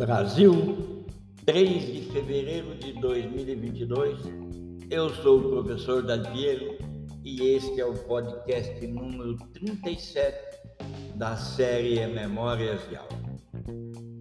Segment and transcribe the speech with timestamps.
[0.00, 1.04] Brasil,
[1.44, 4.18] 3 de fevereiro de 2022.
[4.88, 6.78] Eu sou o professor Dadiero
[7.22, 10.38] e este é o podcast número 37
[11.16, 13.10] da série Memórias de Aula.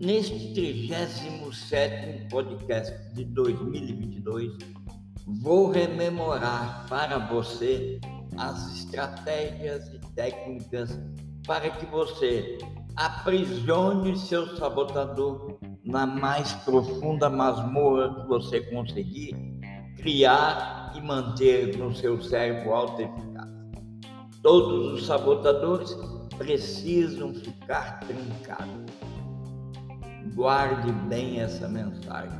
[0.02, 4.57] Neste 37 podcast de 2022,
[5.42, 8.02] vou rememorar para você
[8.38, 11.00] as estratégias e técnicas
[11.48, 12.57] para que você
[12.98, 15.49] aprisione seu sabotador
[15.89, 19.36] na mais profunda masmorra que você conseguir
[19.98, 23.50] criar e manter no seu cérebro auto-eficaz.
[24.43, 25.98] Todos os sabotadores
[26.38, 28.93] precisam ficar trancados.
[30.36, 32.40] Guarde bem essa mensagem.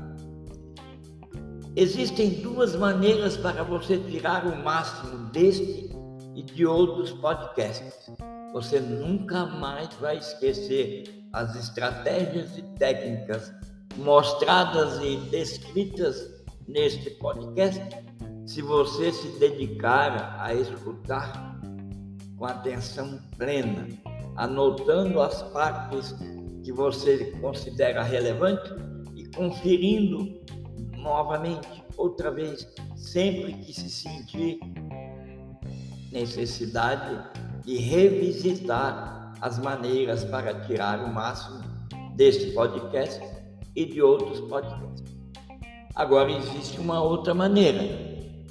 [1.76, 5.90] Existem duas maneiras para você tirar o máximo deste
[6.36, 8.12] e de outros podcasts.
[8.54, 13.54] Você nunca mais vai esquecer as estratégias e técnicas
[13.98, 17.82] mostradas e descritas neste podcast.
[18.46, 21.60] Se você se dedicar a escutar
[22.38, 23.88] com atenção plena,
[24.36, 26.16] anotando as partes
[26.64, 28.74] que você considera relevante
[29.16, 30.40] e conferindo
[30.98, 34.60] novamente, outra vez, sempre que se sentir
[36.12, 37.24] necessidade
[37.64, 41.64] de revisitar as maneiras para tirar o máximo
[42.16, 43.22] deste podcast
[43.76, 45.18] e de outros podcasts.
[45.96, 47.82] Agora existe uma outra maneira,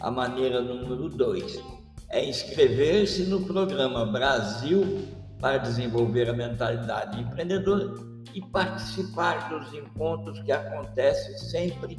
[0.00, 1.60] a maneira número dois,
[2.10, 5.06] é inscrever-se no programa Brasil
[5.40, 7.94] para desenvolver a mentalidade empreendedora
[8.34, 11.96] e participar dos encontros que acontecem sempre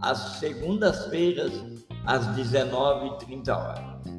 [0.00, 1.52] às segundas-feiras
[2.06, 4.17] às 19h30 horas.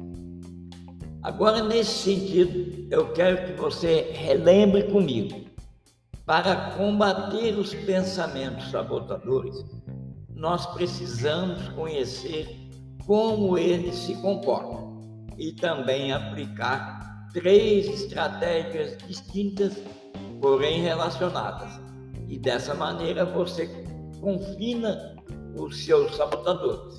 [1.22, 5.44] Agora, nesse sentido, eu quero que você relembre comigo.
[6.24, 9.64] Para combater os pensamentos sabotadores,
[10.34, 12.48] nós precisamos conhecer
[13.06, 14.98] como eles se comportam
[15.36, 19.76] e também aplicar três estratégias distintas,
[20.40, 21.80] porém relacionadas.
[22.28, 23.66] E dessa maneira você
[24.20, 25.16] confina
[25.54, 26.98] os seus sabotadores.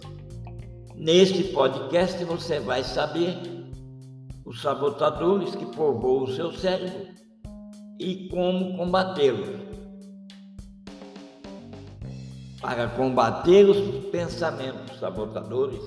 [0.95, 3.60] Neste podcast você vai saber
[4.51, 7.07] os sabotadores que povoam o seu cérebro
[7.97, 9.47] e como combatê-los.
[12.59, 15.79] Para combater os pensamentos sabotadores,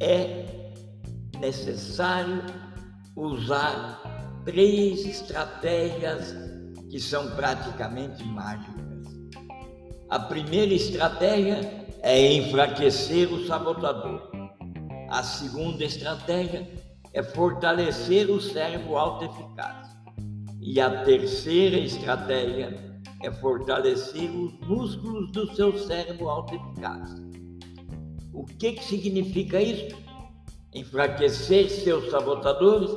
[0.00, 0.72] é
[1.38, 2.42] necessário
[3.14, 4.02] usar
[4.44, 6.34] três estratégias
[6.90, 8.84] que são praticamente mágicas.
[10.10, 11.60] A primeira estratégia
[12.02, 14.28] é enfraquecer o sabotador.
[15.08, 16.83] A segunda estratégia
[17.14, 19.96] é fortalecer o cérebro autoeficaz.
[20.60, 27.14] E a terceira estratégia é fortalecer os músculos do seu cérebro autoeficaz.
[28.32, 29.96] O que, que significa isso?
[30.74, 32.90] Enfraquecer seus sabotadores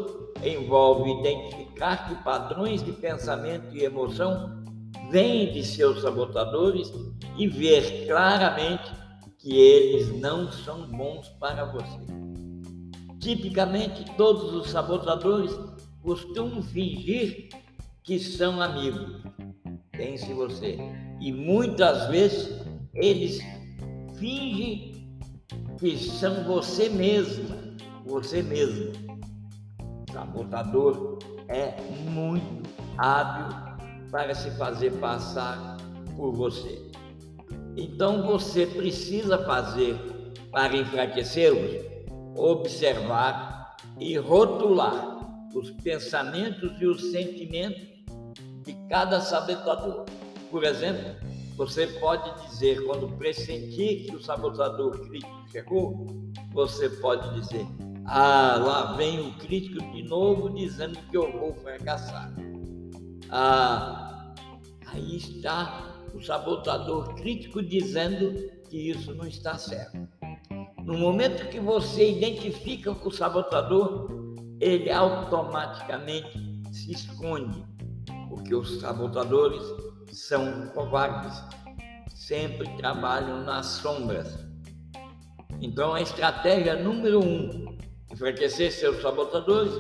[0.44, 4.64] envolve identificar que padrões de pensamento e emoção
[5.12, 6.92] vêm de seus sabotadores
[7.38, 8.92] e ver claramente
[9.38, 12.37] que eles não são bons para você.
[13.20, 15.52] Tipicamente, todos os sabotadores
[16.02, 17.50] costumam fingir
[18.04, 19.22] que são amigos.
[19.92, 20.78] Pense você.
[21.20, 22.62] E muitas vezes
[22.94, 23.40] eles
[24.18, 25.18] fingem
[25.80, 27.56] que são você mesma,
[28.06, 28.92] você mesmo.
[30.08, 31.76] O sabotador é
[32.10, 33.78] muito hábil
[34.12, 35.78] para se fazer passar
[36.16, 36.82] por você.
[37.76, 39.98] Então você precisa fazer
[40.52, 41.97] para enfraquecê-los
[42.38, 45.18] observar e rotular
[45.54, 47.82] os pensamentos e os sentimentos
[48.64, 50.06] de cada sabotador.
[50.52, 51.16] Por exemplo,
[51.56, 56.06] você pode dizer, quando pressentir que o sabotador crítico chegou,
[56.52, 57.66] você pode dizer:
[58.06, 62.32] Ah, lá vem o crítico de novo dizendo que eu vou fracassar.
[63.30, 64.34] Ah,
[64.86, 70.08] aí está o sabotador crítico dizendo que isso não está certo.
[70.88, 74.08] No momento que você identifica o sabotador,
[74.58, 77.62] ele automaticamente se esconde,
[78.30, 79.62] porque os sabotadores
[80.14, 81.44] são covardes,
[82.16, 84.48] sempre trabalham nas sombras.
[85.60, 87.78] Então, a estratégia número um,
[88.10, 89.74] enfraquecer seus sabotadores,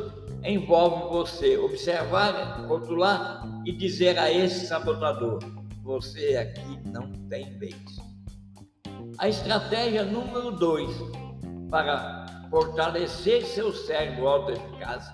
[0.44, 5.39] envolve você observar, rotular e dizer a esse sabotador:
[5.83, 8.17] você aqui não tem vez.
[9.19, 10.96] A estratégia número dois
[11.69, 15.12] para fortalecer seu cérebro autoeficaz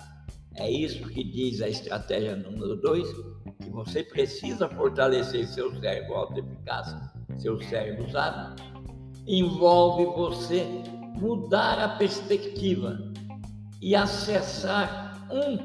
[0.56, 3.12] É isso que diz a estratégia número 2,
[3.60, 6.94] que você precisa fortalecer seu cérebro autoeficaz,
[7.38, 8.62] seu cérebro usado.
[9.26, 10.64] Envolve você
[11.16, 12.98] mudar a perspectiva
[13.82, 15.58] e acessar um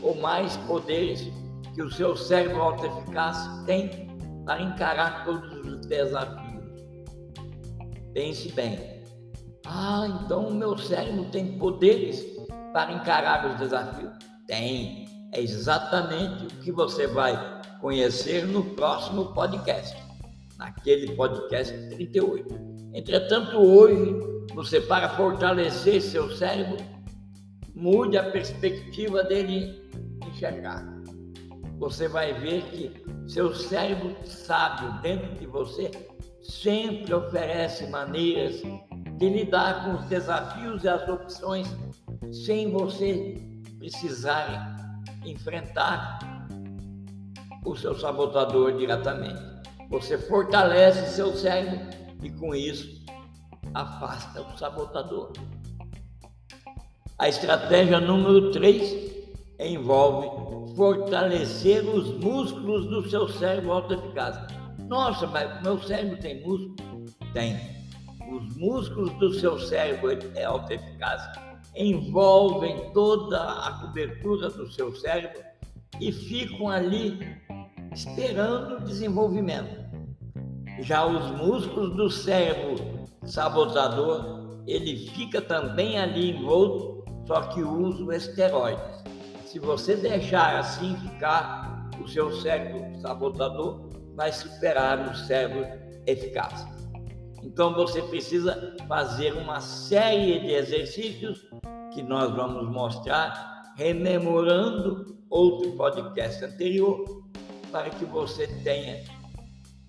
[0.00, 1.28] ou mais poderes
[1.74, 4.06] que o seu cérebro autoeficaz tem
[4.44, 6.45] para encarar todos os desafios.
[8.16, 8.78] Pense bem.
[9.66, 12.24] Ah, então o meu cérebro tem poderes
[12.72, 14.10] para encarar os desafios?
[14.46, 15.06] Tem.
[15.34, 19.94] É exatamente o que você vai conhecer no próximo podcast,
[20.56, 22.54] naquele podcast 38.
[22.94, 24.18] Entretanto, hoje,
[24.54, 26.78] você, para fortalecer seu cérebro,
[27.74, 29.90] mude a perspectiva dele
[30.26, 30.86] enxergar.
[31.78, 32.92] Você vai ver que
[33.30, 35.90] seu cérebro sábio dentro de você
[36.48, 38.62] sempre oferece maneiras
[39.18, 41.66] de lidar com os desafios e as opções
[42.44, 43.34] sem você
[43.78, 44.76] precisar
[45.24, 46.18] enfrentar
[47.64, 49.40] o seu sabotador diretamente.
[49.88, 51.78] Você fortalece seu cérebro
[52.22, 53.04] e com isso
[53.74, 55.32] afasta o sabotador.
[57.18, 59.16] A estratégia número 3
[59.58, 64.36] envolve fortalecer os músculos do seu cérebro autoeficaz.
[64.88, 66.76] Nossa, mas meu cérebro tem músculo?
[67.32, 67.56] Tem.
[68.30, 71.46] Os músculos do seu cérebro é autoeficaz
[71.76, 75.42] envolvem toda a cobertura do seu cérebro
[76.00, 77.18] e ficam ali
[77.92, 79.84] esperando o desenvolvimento.
[80.80, 89.04] Já os músculos do cérebro sabotador, ele fica também ali envolto, só que usa esteroides.
[89.44, 93.85] Se você deixar assim ficar, o seu cérebro sabotador
[94.16, 95.66] vai superar o cérebro
[96.06, 96.66] eficaz.
[97.42, 101.46] Então você precisa fazer uma série de exercícios
[101.92, 107.04] que nós vamos mostrar, rememorando outro podcast anterior,
[107.70, 109.04] para que você tenha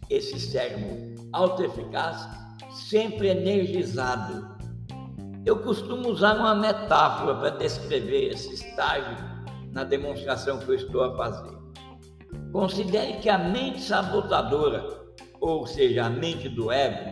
[0.09, 2.27] esse cérebro autoeficaz,
[2.71, 4.55] sempre energizado.
[5.45, 9.17] Eu costumo usar uma metáfora para descrever esse estágio
[9.71, 11.56] na demonstração que eu estou a fazer.
[12.51, 14.83] Considere que a mente sabotadora,
[15.39, 17.11] ou seja, a mente do ego,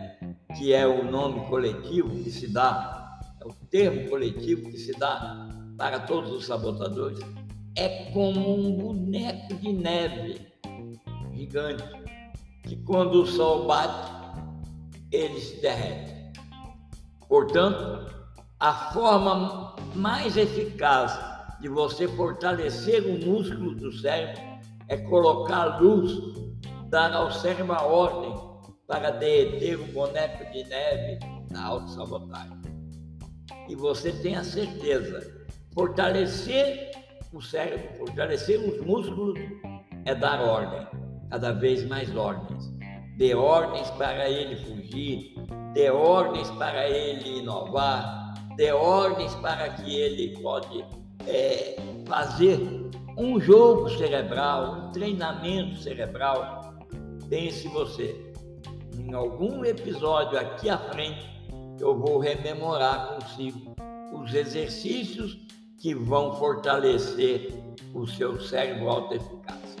[0.56, 5.48] que é o nome coletivo que se dá, é o termo coletivo que se dá
[5.76, 7.20] para todos os sabotadores,
[7.76, 10.40] é como um boneco de neve
[11.34, 11.84] gigante,
[12.64, 14.10] que quando o sol bate,
[15.12, 16.32] ele se derrete.
[17.28, 18.10] Portanto,
[18.58, 21.18] a forma mais eficaz
[21.60, 24.55] de você fortalecer o músculo do cérebro
[24.88, 26.12] é colocar luz,
[26.88, 28.34] dar ao cérebro a ordem
[28.86, 31.18] para derreter o boneco de neve
[31.50, 32.60] na autossabotagem.
[33.68, 36.92] E você tem a certeza, fortalecer
[37.32, 39.38] o cérebro, fortalecer os músculos
[40.04, 40.86] é dar ordem,
[41.30, 42.72] cada vez mais ordens.
[43.18, 45.34] Dê ordens para ele fugir,
[45.72, 50.84] dê ordens para ele inovar, dê ordens para que ele pode
[51.26, 52.75] é, fazer
[53.16, 56.74] um jogo cerebral, um treinamento cerebral.
[57.30, 58.32] Pense você,
[58.98, 61.26] em algum episódio aqui à frente,
[61.80, 63.74] eu vou rememorar consigo
[64.12, 65.38] os exercícios
[65.78, 67.52] que vão fortalecer
[67.94, 69.76] o seu cérebro autoeficaz.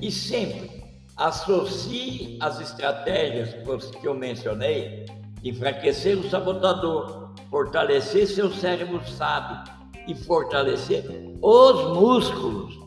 [0.00, 0.84] E sempre
[1.16, 3.54] associe as estratégias
[3.96, 5.06] que eu mencionei,
[5.42, 11.04] enfraquecer o sabotador, fortalecer seu cérebro sábio e fortalecer
[11.42, 12.78] os músculos.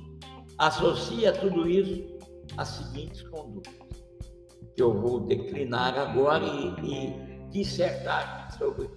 [0.57, 2.17] Associe a tudo isso
[2.57, 3.73] as seguintes condutas
[4.79, 8.89] que eu vou declinar agora e, e dissertar sobre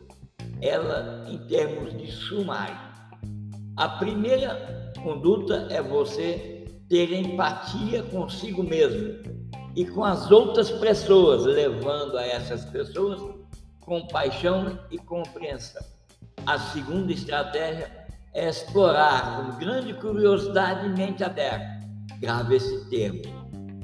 [0.61, 2.79] ela em termos de sumário.
[3.77, 9.23] A primeira conduta é você ter empatia consigo mesmo
[9.75, 13.21] e com as outras pessoas, levando a essas pessoas
[13.81, 15.83] compaixão e compreensão.
[16.47, 18.02] A segunda estratégia
[18.35, 21.81] é explorar com grande curiosidade e mente aberta.
[22.19, 23.23] Grave esse termo.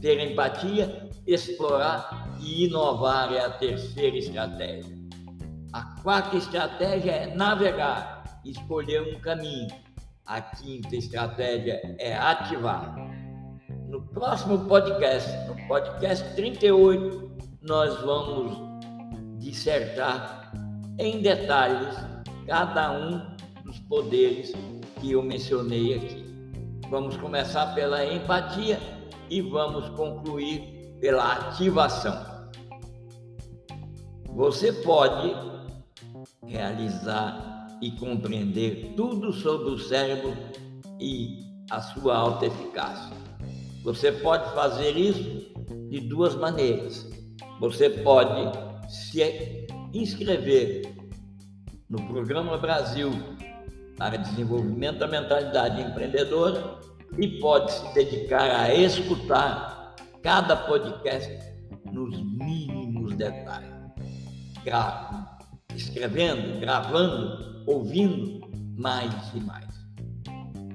[0.00, 4.96] Ter empatia explorar e inovar é a terceira estratégia.
[5.72, 9.68] A quarta estratégia é navegar, escolher um caminho.
[10.24, 12.96] A quinta estratégia é ativar.
[13.88, 17.30] No próximo podcast, no podcast 38,
[17.62, 18.56] nós vamos
[19.38, 20.50] dissertar
[20.98, 21.94] em detalhes
[22.46, 23.37] cada um
[23.68, 24.52] dos poderes
[24.98, 26.24] que eu mencionei aqui.
[26.88, 28.80] Vamos começar pela empatia
[29.28, 32.16] e vamos concluir pela ativação.
[34.34, 35.34] Você pode
[36.46, 40.34] realizar e compreender tudo sobre o cérebro
[40.98, 43.14] e a sua alta eficácia.
[43.84, 45.52] Você pode fazer isso
[45.90, 47.06] de duas maneiras.
[47.60, 48.50] Você pode
[48.88, 50.94] se inscrever
[51.90, 53.10] no Programa Brasil
[53.98, 56.78] para Desenvolvimento da Mentalidade Empreendedora
[57.18, 61.36] e pode se dedicar a escutar cada podcast
[61.92, 63.68] nos mínimos detalhes.
[64.64, 65.36] Gra
[65.74, 68.40] escrevendo, gravando, ouvindo
[68.76, 69.66] mais e mais.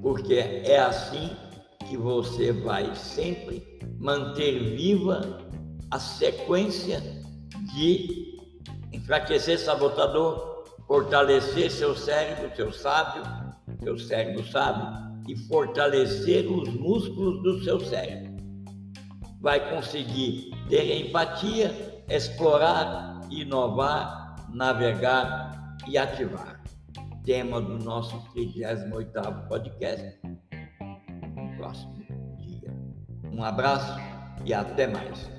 [0.00, 1.30] Porque é assim
[1.88, 3.62] que você vai sempre
[3.98, 5.38] manter viva
[5.90, 7.00] a sequência
[7.74, 8.38] de
[8.92, 10.53] enfraquecer sabotador,
[10.86, 13.22] fortalecer seu cérebro, seu sábio,
[13.82, 18.34] seu cérebro sábio e fortalecer os músculos do seu cérebro.
[19.40, 26.62] Vai conseguir ter empatia, explorar, inovar, navegar e ativar.
[27.24, 30.18] Tema do nosso 38º podcast.
[30.22, 32.04] No próximo
[32.38, 32.74] dia.
[33.32, 33.98] Um abraço
[34.44, 35.30] e até mais.